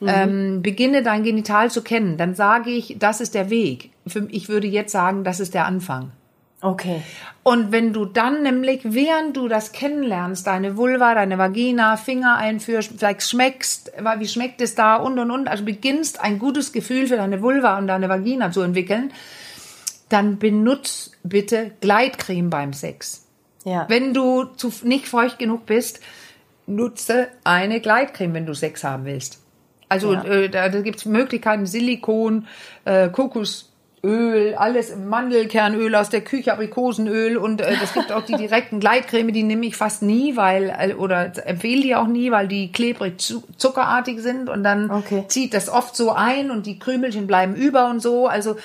[0.00, 0.08] Mhm.
[0.08, 2.16] ähm, beginne dein Genital zu kennen.
[2.16, 3.90] Dann sage ich, das ist der Weg.
[4.06, 6.10] Für- Ich würde jetzt sagen, das ist der Anfang.
[6.64, 7.02] Okay.
[7.42, 12.92] Und wenn du dann nämlich, während du das kennenlernst, deine Vulva, deine Vagina, Finger einführst,
[12.96, 17.16] vielleicht schmeckst, wie schmeckt es da und und und, also beginnst ein gutes Gefühl für
[17.16, 19.12] deine Vulva und deine Vagina zu entwickeln,
[20.08, 23.26] dann benutz bitte Gleitcreme beim Sex.
[23.66, 23.84] Ja.
[23.90, 26.00] Wenn du zu, nicht feucht genug bist,
[26.66, 29.42] nutze eine Gleitcreme, wenn du Sex haben willst.
[29.90, 30.24] Also Ja.
[30.24, 32.46] äh, da, da gibt's Möglichkeiten, Silikon,
[32.86, 33.10] äh,
[34.04, 39.32] Kokosöl, alles Mandelkernöl aus der Küche, Aprikosenöl und äh, es gibt auch die direkten Gleitcreme,
[39.32, 43.18] die nehme ich fast nie, weil äh, oder empfehle die auch nie, weil die klebrig
[43.18, 45.24] zu, zuckerartig sind und dann Okay.
[45.28, 48.26] zieht das oft so ein und die Krümelchen bleiben über und so.
[48.26, 48.56] Also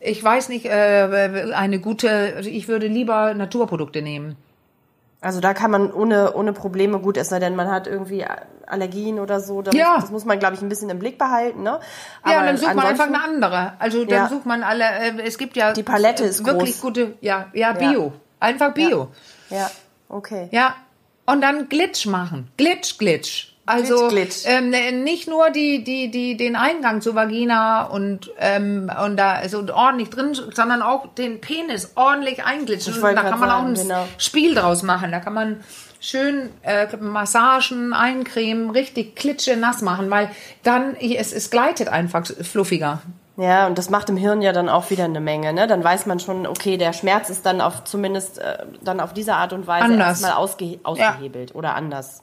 [0.00, 4.36] ich weiß nicht, äh, eine gute, ich würde lieber Naturprodukte nehmen.
[5.20, 8.24] Also da kann man ohne, ohne Probleme gut essen, denn man hat irgendwie
[8.72, 9.62] Allergien oder so.
[9.62, 9.92] Da Ja.
[9.94, 11.62] muss, das muss man, glaube ich, ein bisschen im Blick behalten.
[11.62, 11.78] Ne?
[12.26, 13.74] Ja, Aber dann sucht man einfach eine andere.
[13.78, 14.28] Also dann Ja.
[14.28, 16.80] sucht man alle, äh, es gibt ja Die Palette ist wirklich groß.
[16.80, 18.12] gute, ja, ja, Bio.
[18.40, 19.08] Einfach Bio.
[19.50, 19.70] Ja,
[20.08, 20.48] okay.
[20.50, 20.74] Ja.
[21.26, 22.48] Und dann Glitch machen.
[22.56, 23.48] Glitch, Glitch.
[23.64, 24.72] Also Glitch, Glitch.
[24.74, 29.64] Ähm, nicht nur die, die, die, den Eingang zur Vagina und, ähm, und da so
[29.72, 33.00] ordentlich drin, sondern auch den Penis ordentlich einglitschen.
[33.00, 34.08] Da kann man auch sagen, ein genau.
[34.18, 35.12] Spiel draus machen.
[35.12, 35.62] Da kann man
[36.02, 40.30] schön äh, Massagen, eincremen, richtig klitsche nass machen, weil
[40.62, 43.00] dann es, es gleitet einfach fluffiger.
[43.38, 45.54] Ja, und das macht im Hirn ja dann auch wieder eine Menge.
[45.54, 45.66] Ne?
[45.66, 49.34] Dann weiß man schon, okay, der Schmerz ist dann auf zumindest äh, dann auf diese
[49.34, 50.20] Art und Weise Anders.
[50.20, 52.22] erstmal ausge ausgehebelt oder anders.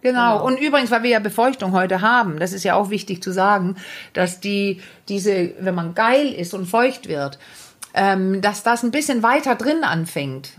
[0.00, 0.44] Genau.
[0.44, 3.76] Und übrigens, weil wir ja Befeuchtung heute haben, das ist ja auch wichtig zu sagen,
[4.14, 7.38] dass die, diese, wenn man geil ist und feucht wird,
[7.94, 10.54] ähm, dass das ein bisschen weiter drin anfängt.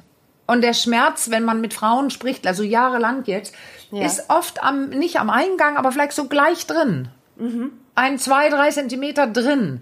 [0.46, 3.54] Und der Schmerz, wenn man mit Frauen spricht, also jahrelang jetzt,
[3.92, 4.06] Ja.
[4.06, 7.08] ist oft am, nicht am Eingang, aber vielleicht so gleich drin.
[7.96, 9.82] Ein, zwei, drei Zentimeter drin.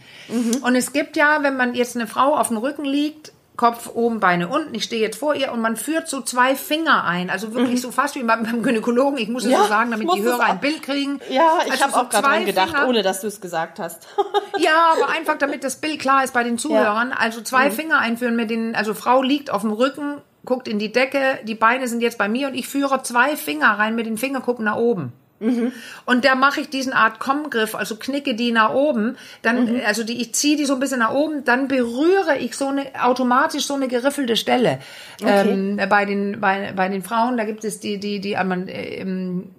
[0.62, 4.19] Und es gibt ja, wenn man jetzt eine Frau auf dem Rücken liegt, Kopf oben,
[4.19, 7.54] Beine unten, ich stehe jetzt vor ihr und man führt so zwei Finger ein, also
[7.54, 10.45] wirklich so fast wie beim, Gynäkologen, ich muss es Ja, so sagen, damit die Hörer
[10.45, 11.19] ein Bild kriegen.
[11.30, 13.78] Ja, ich Also habe so auch gerade dran gedacht, Finger- ohne dass du es gesagt
[13.78, 14.08] hast.
[14.58, 17.12] ja, aber einfach, damit das Bild klar ist bei den Zuhörern.
[17.12, 17.74] Also zwei Mhm.
[17.74, 21.56] Finger einführen mit den, also Frau liegt auf dem Rücken, guckt in die Decke, die
[21.56, 24.77] Beine sind jetzt bei mir und ich führe zwei Finger rein mit den Fingerkuppen nach
[24.77, 25.13] oben.
[25.39, 25.71] Mhm.
[26.06, 29.82] Und da mache ich diesen Art Kommgriff, also knicke die nach oben, dann, Mhm.
[29.86, 32.86] also die, ich ziehe die so ein bisschen nach oben, dann berühre ich so eine,
[33.01, 34.80] automatisch so eine geriffelte Stelle.
[35.25, 38.67] Ähm, bei den, bei, bei den Frauen, da gibt es die, die, die, äh, man,
[38.67, 39.49] äh, im,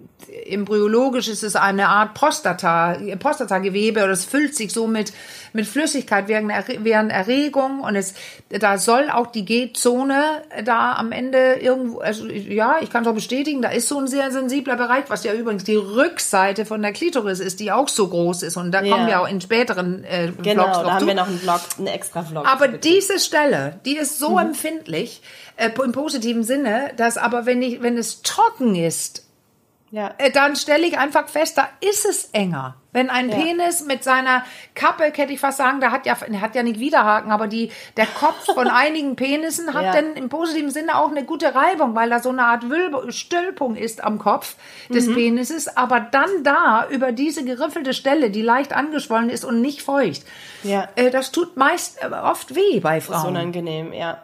[0.47, 5.13] embryologisch ist es eine Art Prostata, Prostatagewebe oder es füllt sich so mit,
[5.53, 8.13] mit Flüssigkeit während, Erre- während Erregung und es,
[8.49, 10.23] da soll auch die G-Zone
[10.65, 14.07] da am Ende irgendwo, also ja, ich kann es auch bestätigen, da ist so ein
[14.07, 18.07] sehr sensibler Bereich, was ja übrigens die Rückseite von der Klitoris ist, die auch so
[18.07, 18.93] groß ist und da Ja.
[18.95, 21.07] kommen wir auch in späteren äh, Genau, Vlogs da haben zu.
[21.07, 22.47] wir noch einen Vlog, einen extra Vlog.
[22.47, 24.25] Aber diese Stelle, die ist Mhm.
[24.25, 25.21] so empfindlich,
[25.57, 29.23] äh, im positiven Sinne, dass aber wenn ich, wenn es trocken ist,
[29.93, 30.11] ja.
[30.17, 32.75] äh, dann stelle ich einfach fest, da ist es enger.
[32.91, 33.37] Wenn ein Ja.
[33.37, 34.43] Penis mit seiner
[34.75, 37.71] Kappe, hätte ich fast sagen, da hat ja, der hat ja nicht Widerhaken, aber die,
[37.97, 39.93] der Kopf von einigen Penissen hat Ja.
[39.93, 43.75] dann im positiven Sinne auch eine gute Reibung, weil da so eine Art Wölbe- Stülpung
[43.75, 44.55] ist am Kopf
[44.89, 45.13] des Mhm.
[45.15, 50.23] Penises, aber dann da über diese geriffelte Stelle, die leicht angeschwollen ist und nicht feucht.
[50.63, 50.87] Ja.
[50.95, 53.29] Äh, das tut meist äh, oft weh bei Das ist Frauen.
[53.29, 54.21] unangenehm, ja.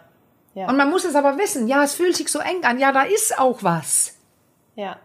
[0.56, 0.68] Ja.
[0.68, 3.04] Und man muss es aber wissen, ja, es fühlt sich so eng an, ja, da
[3.04, 4.16] ist auch was.
[4.76, 4.98] ja.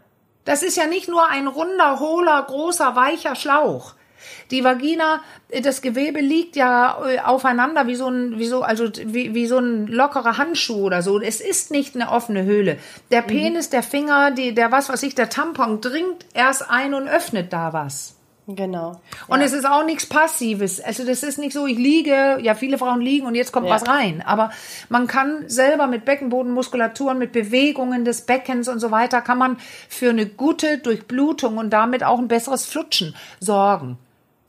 [0.45, 3.95] Das ist ja nicht nur ein runder, hohler, großer, weicher Schlauch.
[4.51, 5.21] Die Vagina,
[5.63, 9.59] das Gewebe liegt ja äh, aufeinander wie so ein, wie so, also wie, wie so
[9.59, 11.21] ein lockerer Handschuh oder so.
[11.21, 12.79] Es ist nicht eine offene Höhle.
[13.11, 13.27] Der Mhm.
[13.27, 17.53] Penis, der Finger, die, der was weiß ich, der Tampon dringt erst ein und öffnet
[17.53, 18.17] da was.
[18.47, 19.01] Genau.
[19.29, 19.47] Und ja.
[19.47, 20.79] es ist auch nichts Passives.
[20.81, 23.75] Also das ist nicht so, ich liege, ja, viele Frauen liegen und jetzt kommt Ja.
[23.75, 24.23] was rein.
[24.27, 24.51] Aber
[24.91, 29.57] man kann selber mit Beckenbodenmuskulaturen, mit Bewegungen des Beckens und so weiter, kann man
[29.89, 33.97] für eine gute Durchblutung und damit auch ein besseres Flutschen sorgen.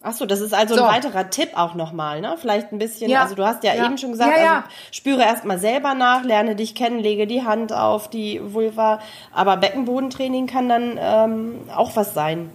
[0.07, 0.83] Ach so, das ist also So.
[0.83, 2.35] ein weiterer Tipp auch nochmal, ne?
[2.39, 3.23] Vielleicht ein bisschen, Ja.
[3.23, 3.85] also du hast ja, Ja.
[3.87, 7.73] eben schon gesagt, Ja, also spüre erstmal selber nach, lerne dich kennen, lege die Hand
[7.73, 8.99] auf die Vulva,
[9.33, 12.51] aber Beckenbodentraining kann dann ähm, auch was sein.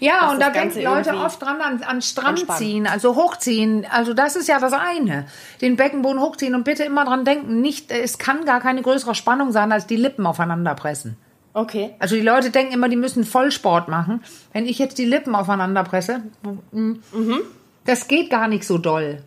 [0.00, 2.58] Ja, und da denken Leute oft dran an, an Strand entspannt.
[2.58, 3.86] ziehen, also hochziehen.
[3.90, 5.26] Also das ist ja das eine.
[5.60, 9.52] Den Beckenboden hochziehen und bitte immer dran denken, nicht, es kann gar keine größere Spannung
[9.52, 11.16] sein, als die Lippen aufeinander pressen.
[11.54, 11.94] Okay.
[11.98, 14.22] Also die Leute denken immer, die müssen Vollsport machen.
[14.52, 16.22] Wenn ich jetzt die Lippen aufeinander presse,
[16.72, 16.94] mm,
[17.84, 19.22] das geht gar nicht so doll.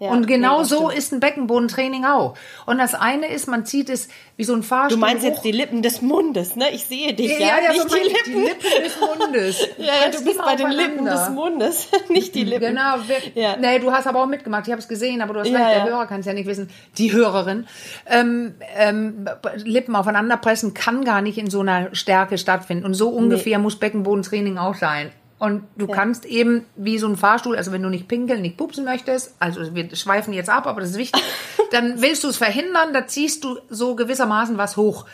[0.00, 2.36] Ja, und genau nee, das so ist ein Beckenbodentraining auch.
[2.66, 5.28] Und das eine ist, man zieht es wie so ein Fahrstuhl Du meinst hoch.
[5.28, 6.70] jetzt die Lippen des Mundes, ne?
[6.72, 8.24] Ich sehe dich, ja, ja, ja, nicht so die Lippen.
[8.26, 9.68] die Lippen des Mundes.
[9.78, 12.70] Ja, ja, du bist bei den Lippen des Mundes, nicht die Lippen.
[12.70, 12.96] Genau.
[13.06, 13.56] Wir, Ja.
[13.56, 14.66] Nee, du hast aber auch mitgemacht.
[14.66, 15.70] Ich habe es gesehen, aber du hast Ja, recht.
[15.70, 15.84] Der ja.
[15.84, 16.68] Hörer kann es ja nicht wissen.
[16.98, 17.66] Die Hörerin.
[18.10, 19.26] Ähm, ähm,
[19.56, 22.84] Lippen aufeinander pressen kann gar nicht in so einer Stärke stattfinden.
[22.84, 25.12] Und so ungefähr muss Beckenbodentraining auch sein.
[25.38, 28.84] Und du kannst eben wie so ein Fahrstuhl, also wenn du nicht pinkeln, nicht pupsen
[28.84, 31.22] möchtest, also wir schweifen jetzt ab, aber das ist wichtig,
[31.72, 35.04] dann willst du es verhindern, da ziehst du so gewissermaßen was hoch.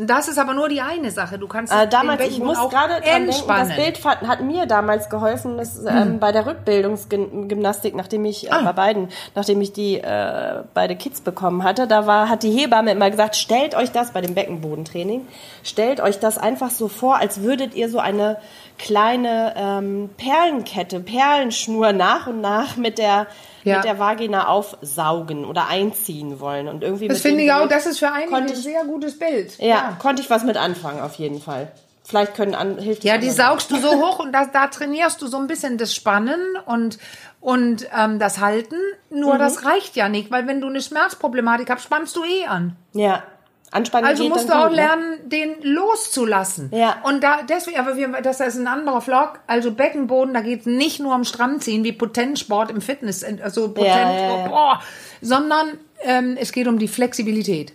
[0.00, 1.38] Das ist aber nur die eine Sache.
[1.40, 3.70] Du kannst Äh, damals, ich muss gerade denken, entspannen.
[3.72, 3.94] entspannen.
[3.94, 8.62] das Bild hat mir damals geholfen, dass, ähm, bei der Rückbildungsgymnastik, nachdem ich äh, Ah.
[8.62, 12.92] bei beiden, nachdem ich die äh, beide Kids bekommen hatte, da war, hat die Hebamme
[12.92, 15.26] immer gesagt, stellt euch das bei dem Beckenbodentraining,
[15.64, 18.36] stellt euch das einfach so vor, als würdet ihr so eine
[18.78, 23.26] kleine ähm, Perlenkette, Perlenschnur nach und nach mit der
[23.64, 23.76] Ja.
[23.76, 27.98] mit der Vagina aufsaugen oder einziehen wollen und irgendwie Das finde ich auch, das ist
[27.98, 29.58] für einige ein sehr gutes Bild.
[29.58, 31.70] ja, konnte ich was mit anfangen auf jeden Fall.
[32.04, 35.26] Vielleicht können an, hilft Ja, die saugst du so hoch und da, da trainierst du
[35.26, 36.98] so ein bisschen das Spannen und,
[37.40, 38.76] und ähm, das Halten.
[39.10, 39.38] Nur Mhm.
[39.40, 42.76] das reicht ja nicht, weil wenn du eine Schmerzproblematik hast, spannst du eh an.
[42.94, 43.22] Ja.
[43.70, 44.76] Anspannen Also musst du auch gut, ne?
[44.76, 46.70] lernen, den loszulassen.
[46.72, 46.96] Ja.
[47.04, 49.40] Und da deswegen, aber wir, das ist ein anderer Vlog.
[49.46, 53.94] Also Beckenboden, da geht es nicht nur um Strandziehen wie Potenzsport im Fitness, also Potent,
[53.94, 54.48] ja, ja.
[54.48, 54.82] Boah,
[55.20, 57.74] sondern ähm, es geht um die Flexibilität.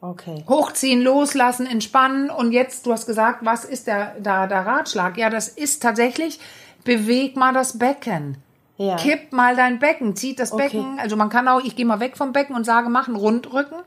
[0.00, 0.44] Okay.
[0.48, 2.30] Hochziehen, loslassen, entspannen.
[2.30, 5.18] Und jetzt, du hast gesagt, was ist der, da, der Ratschlag?
[5.18, 6.38] Ja, das ist tatsächlich,
[6.84, 8.38] beweg mal das Becken.
[8.78, 8.96] Ja.
[8.96, 10.64] Kipp mal dein Becken, zieht das Okay.
[10.64, 10.98] Becken.
[10.98, 13.78] Also man kann auch, ich gehe mal weg vom Becken und sage, mach einen Rundrücken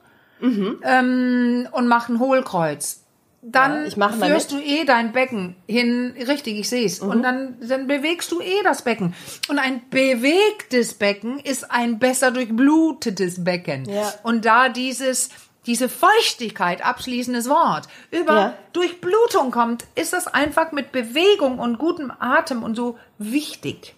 [0.42, 3.04] ähm, und mach ein Hohlkreuz.
[3.42, 4.62] Dann Ja, führst mit.
[4.62, 7.00] du eh dein Becken hin, richtig, ich sehe es.
[7.00, 9.14] Und dann, dann bewegst du eh das Becken.
[9.48, 13.86] Und ein bewegtes Becken ist ein besser durchblutetes Becken.
[13.86, 14.14] Ja.
[14.24, 15.30] Und da dieses,
[15.66, 18.54] diese Feuchtigkeit, abschließendes Wort, über Ja.
[18.74, 23.96] Durchblutung kommt, ist das einfach mit Bewegung und gutem Atem und so wichtig.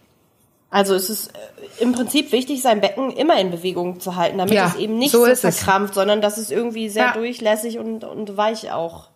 [0.71, 4.53] Also es ist äh, im Prinzip wichtig, sein Becken immer in Bewegung zu halten, damit
[4.53, 5.60] Ja, es eben nicht so so, ist es.
[5.60, 7.13] verkrampft, sondern dass es irgendwie sehr Ja.
[7.13, 9.10] durchlässig und, und weich auch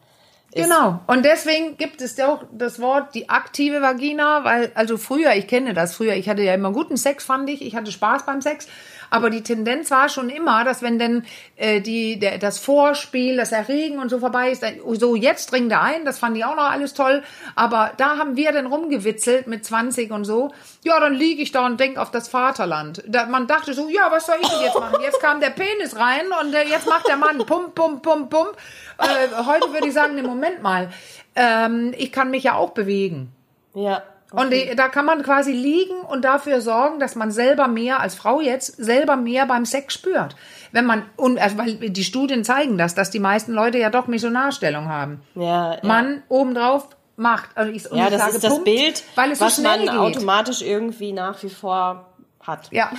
[0.53, 0.63] ist.
[0.65, 0.99] Genau.
[1.07, 5.47] Und deswegen gibt es ja auch das Wort die aktive Vagina, weil, also früher, ich
[5.47, 7.61] kenne das früher, ich hatte ja immer guten Sex, fand ich.
[7.61, 8.67] Ich hatte Spaß beim Sex.
[9.09, 13.51] Aber die Tendenz war schon immer, dass wenn denn äh, die, der, das Vorspiel, das
[13.51, 14.63] Erregen und so vorbei ist,
[14.93, 17.23] so jetzt dringt er ein, das fand ich auch noch alles toll.
[17.55, 20.51] Aber da haben wir dann rumgewitzelt mit 20 und so.
[20.83, 23.03] Ja, dann liege ich da und denk auf das Vaterland.
[23.07, 25.01] Da, man dachte so, ja, was soll ich denn jetzt machen?
[25.01, 28.57] Jetzt kam der Penis rein und äh, jetzt macht der Mann pump, pump, pump, pump.
[28.97, 30.89] Äh, heute würde ich sagen, ne, Moment mal.
[31.35, 33.31] Ähm, ich kann mich ja auch bewegen.
[33.73, 34.03] Ja.
[34.35, 38.15] Und die, da kann man quasi liegen und dafür sorgen, dass man selber mehr als
[38.15, 40.35] Frau jetzt selber mehr beim Sex spürt.
[40.71, 44.07] Wenn man und also, weil die Studien zeigen das, dass die meisten Leute ja doch
[44.07, 45.21] Missionarstellung haben.
[45.35, 45.79] Ja, ja.
[45.83, 47.49] Man obendrauf macht.
[47.55, 49.85] Also ich, und ja, das sage ist das Punkt, Bild, weil es so was schnell
[49.85, 50.17] man geht.
[50.17, 52.09] automatisch irgendwie nach wie vor
[52.41, 52.67] hat.
[52.71, 52.91] Ja.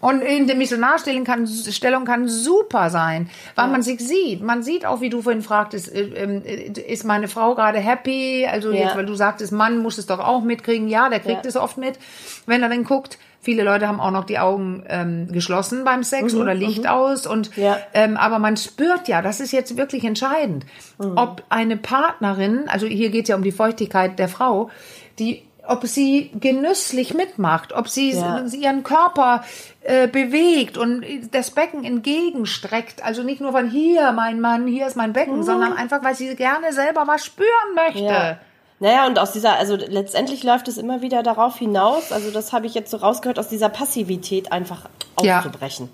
[0.00, 4.42] Und in der Missionarstellung kann, Stellung kann super sein, weil man sich sieht.
[4.42, 8.46] Man sieht auch, wie du vorhin fragtest, äh, äh, ist meine Frau gerade happy?
[8.50, 8.84] Also Ja.
[8.84, 10.88] jetzt, weil du sagtest, Mann muss es doch auch mitkriegen.
[10.88, 11.48] Ja, der kriegt Ja.
[11.48, 11.98] es oft mit,
[12.46, 13.18] wenn er dann guckt.
[13.40, 17.56] Viele Leute haben auch noch die Augen ähm, geschlossen beim Sex oder Licht aus und
[17.56, 17.78] Mhm, Ja.
[17.94, 20.66] ähm, aber man spürt ja, das ist jetzt wirklich entscheidend,
[20.98, 21.12] Mhm.
[21.16, 24.70] ob eine Partnerin, also hier geht es ja um die Feuchtigkeit der Frau,
[25.18, 28.44] die ob sie genüsslich mitmacht, ob sie Ja.
[28.52, 29.44] ihren Körper
[29.82, 33.04] äh, bewegt und das Becken entgegenstreckt.
[33.04, 36.34] Also nicht nur von hier, mein Mann, hier ist mein Becken, sondern einfach, weil sie
[36.36, 38.02] gerne selber was spüren möchte.
[38.02, 38.38] Ja.
[38.80, 42.66] Naja, und aus dieser, also letztendlich läuft es immer wieder darauf hinaus, also das habe
[42.66, 44.88] ich jetzt so rausgehört, aus dieser Passivität einfach
[45.20, 45.38] Ja.
[45.38, 45.88] aufzubrechen.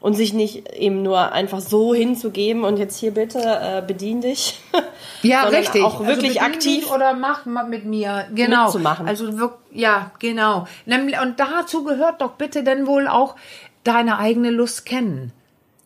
[0.00, 4.60] Und sich nicht eben nur einfach so hinzugeben und jetzt hier bitte äh, bedien dich.
[5.22, 5.82] Ja, sondern richtig.
[5.82, 6.90] Auch wirklich bedien aktiv.
[6.92, 8.26] Oder mach mal mit mir.
[8.34, 8.64] Genau.
[8.64, 9.06] Mitzumachen.
[9.08, 10.66] Also wirk- ja, genau.
[10.86, 13.36] Und dazu gehört doch bitte dann wohl auch
[13.84, 15.32] deine eigene Lust kennen.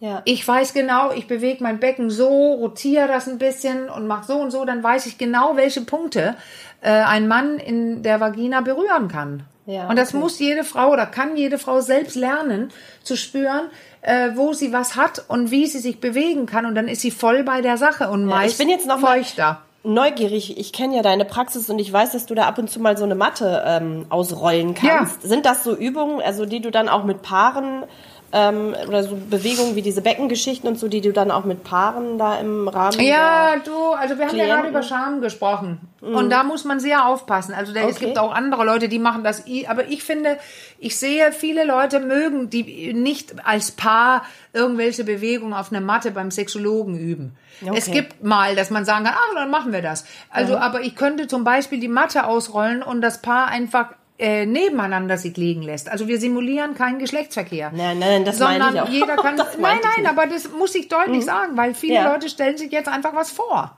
[0.01, 0.23] Ja.
[0.25, 4.35] Ich weiß genau, ich bewege mein Becken so, rotiere das ein bisschen und mache so
[4.39, 6.35] und so, dann weiß ich genau, welche Punkte
[6.81, 9.45] äh, ein Mann in der Vagina berühren kann.
[9.67, 10.19] Ja, und das okay.
[10.19, 12.73] muss jede Frau oder kann jede Frau selbst lernen,
[13.03, 13.71] zu spüren,
[14.01, 16.67] äh, wo sie was hat und wie sie sich bewegen kann.
[16.67, 18.99] Und dann ist sie voll bei der Sache und Ja, meist ich bin jetzt noch
[18.99, 19.63] feuchter.
[19.85, 20.59] neugierig.
[20.59, 22.97] Ich kenne ja deine Praxis und ich weiß, dass du da ab und zu mal
[22.97, 25.23] so eine Matte ähm, ausrollen kannst.
[25.23, 27.85] Sind das so Übungen, also die du dann auch mit Paaren
[28.33, 32.19] ähm, oder so Bewegungen wie diese Beckengeschichten und so, die du dann auch mit Paaren
[32.19, 35.81] da im Rahmen Ja, du, also wir haben ja gerade über Scham gesprochen.
[36.03, 37.55] Und da muss man sehr aufpassen.
[37.55, 38.07] Also da, es Okay.
[38.07, 39.45] gibt auch andere Leute, die machen das.
[39.69, 40.37] Aber ich finde,
[40.81, 46.33] ich sehe, viele Leute mögen die nicht als Paar irgendwelche Bewegungen auf einer Matte beim
[46.33, 47.37] Sexologen üben.
[47.65, 47.75] Okay.
[47.77, 50.05] Es gibt mal, dass man sagen kann, ach, dann machen wir das.
[50.29, 55.17] Also, aber ich könnte zum Beispiel die Matte ausrollen und das Paar einfach äh, nebeneinander
[55.19, 55.89] sich liegen lässt.
[55.89, 57.71] Also wir simulieren keinen Geschlechtsverkehr.
[57.75, 58.89] Nein, nein, das meine sondern ich auch.
[58.89, 59.37] jeder kann.
[59.59, 62.13] Nein, nein, aber das muss ich deutlich sagen, weil viele Ja.
[62.13, 63.77] Leute stellen sich jetzt einfach was vor.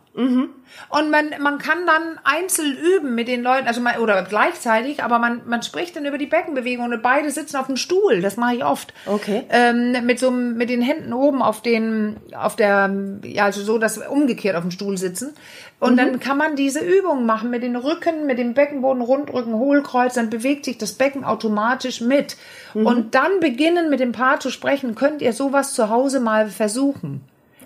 [0.90, 5.18] Und man, man kann dann einzeln üben mit den Leuten, also man, oder gleichzeitig, aber
[5.18, 8.20] man, man spricht dann über die Beckenbewegung und beide sitzen auf dem Stuhl.
[8.20, 8.94] Das mache ich oft.
[9.06, 9.44] Okay.
[9.50, 13.98] Ähm, mit so mit den Händen oben auf den, auf der, ja, also so, dass
[13.98, 15.34] wir umgekehrt auf dem Stuhl sitzen.
[15.80, 20.14] Und dann kann man diese Übung machen mit den Rücken, mit dem Beckenboden, Rundrücken, Hohlkreuz,
[20.14, 22.36] dann bewegt sich das Becken automatisch mit.
[22.72, 27.20] Und dann beginnen mit dem Paar zu sprechen, könnt ihr sowas zu Hause mal versuchen.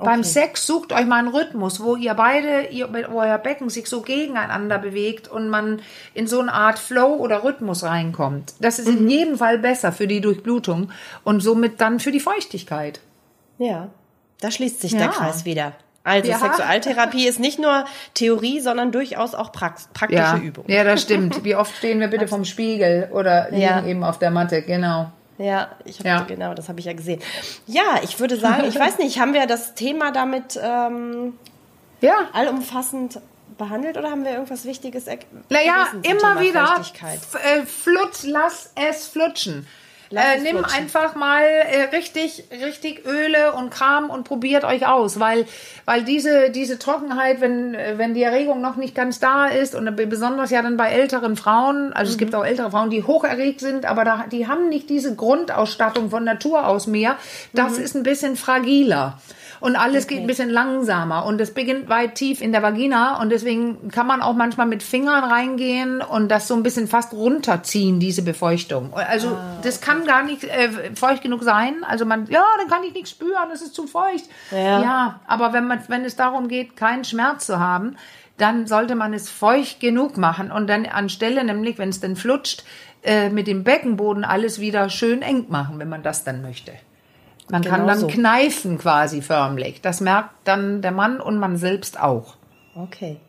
[0.05, 3.87] Beim Sex sucht euch mal einen Rhythmus, wo ihr beide, ihr, wo euer Becken sich
[3.89, 5.81] so gegeneinander bewegt und man
[6.15, 8.55] in so eine Art Flow oder Rhythmus reinkommt.
[8.61, 10.91] Das ist in jedem Fall besser für die Durchblutung
[11.25, 13.01] und somit dann für die Feuchtigkeit.
[13.59, 13.89] Ja,
[14.41, 14.99] da schließt sich Ja.
[14.99, 15.73] der Kreis wieder.
[16.05, 16.39] Also Ja.
[16.39, 17.85] Sexualtherapie ist nicht nur
[18.15, 20.65] Theorie, sondern durchaus auch prax praktische Ja, Übung.
[20.69, 21.45] ja, das stimmt.
[21.45, 25.11] Wie oft stehen wir bitte vom Spiegel oder liegen eben auf der Matte, genau.
[25.39, 26.21] Ja, ich hab, Ja.
[26.23, 27.21] genau, das habe ich ja gesehen.
[27.67, 31.39] Ja, ich würde sagen, ich weiß nicht, haben wir das Thema damit ähm,
[32.01, 33.21] Ja, allumfassend
[33.57, 36.81] behandelt oder haben wir irgendwas Wichtiges er- Naja, immer wieder
[37.45, 39.67] äh, flutsch, lass es flutschen.
[40.11, 40.79] Äh, nimm flutschen.
[40.85, 45.47] einfach mal äh, richtig, richtig Öle und Kram und probiert euch aus, weil,
[45.85, 50.51] weil diese, diese Trockenheit, wenn, wenn die Erregung noch nicht ganz da ist und besonders
[50.51, 52.13] ja dann bei älteren Frauen, also Mhm.
[52.13, 55.15] es gibt auch ältere Frauen, die hoch erregt sind, aber da, die haben nicht diese
[55.15, 57.17] Grundausstattung von Natur aus mehr.
[57.53, 57.85] Das Mhm.
[57.85, 59.19] ist ein bisschen fragiler.
[59.61, 63.31] Und alles geht ein bisschen langsamer und es beginnt weit tief in der Vagina und
[63.31, 68.01] deswegen kann man auch manchmal mit Fingern reingehen und das so ein bisschen fast runterziehen,
[68.01, 68.93] diese Befeuchtung.
[68.95, 71.85] Also Ah, das kann gar nicht äh, feucht genug sein.
[71.87, 74.25] Also man, ja, dann kann ich nichts spüren, es ist zu feucht.
[74.51, 74.83] Ja.
[74.83, 77.97] ja, aber wenn man, wenn es darum geht, keinen Schmerz zu haben,
[78.37, 82.65] dann sollte man es feucht genug machen und dann anstelle, nämlich wenn es dann flutscht,
[83.03, 86.73] äh, mit dem Beckenboden alles wieder schön eng machen, wenn man das dann möchte.
[87.51, 88.07] Man kann Genau dann so.
[88.09, 89.81] kneifen quasi förmlich.
[89.81, 92.35] Das merkt dann der Mann und man selbst auch.
[92.75, 93.21] Okay.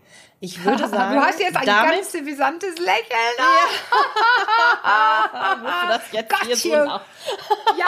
[0.41, 3.37] Ich würde sagen, du hast jetzt ein ganz visantes Lächeln.
[5.61, 7.01] du das jetzt hier so nach-
[7.77, 7.85] Ja,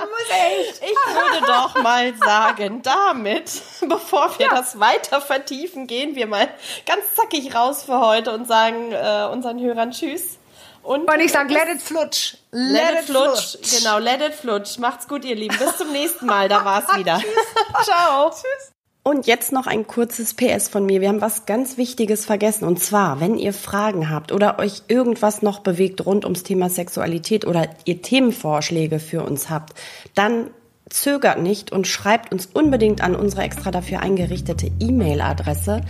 [0.00, 0.80] muss ich.
[0.92, 6.48] Ich würde doch mal sagen, damit, bevor wir das weiter vertiefen, gehen wir mal
[6.86, 10.38] ganz zackig raus für heute und sagen äh, unseren Hörern Tschüss.
[10.82, 12.34] Und, Und ich sag, let it flutsch.
[12.50, 13.56] let, it flutsch.
[13.78, 14.78] Genau, let it flutsch.
[14.78, 15.56] Macht's gut, ihr Lieben.
[15.56, 16.48] Bis zum nächsten Mal.
[16.48, 17.20] Da war's wieder.
[17.84, 18.30] Ciao.
[18.30, 18.72] Tschüss.
[19.04, 21.00] Und jetzt noch ein kurzes PS von mir.
[21.00, 22.66] Wir haben was ganz Wichtiges vergessen.
[22.66, 27.44] Und zwar, wenn ihr Fragen habt oder euch irgendwas noch bewegt rund ums Thema Sexualität
[27.44, 29.74] oder ihr Themenvorschläge für uns habt,
[30.14, 30.50] dann
[30.88, 35.80] zögert nicht und schreibt uns unbedingt an unsere extra dafür eingerichtete E-Mail-Adresse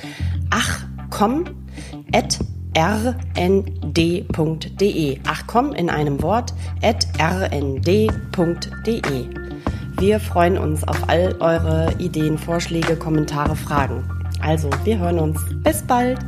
[0.51, 1.45] achkomm
[2.15, 2.39] at
[2.77, 4.39] rnd.de.
[5.27, 7.83] Ach komm in einem Wort at rnd.de.
[9.99, 14.03] Wir freuen uns auf all eure Ideen, Vorschläge, Kommentare, Fragen.
[14.41, 15.39] Also, wir hören uns.
[15.63, 16.19] Bis bald.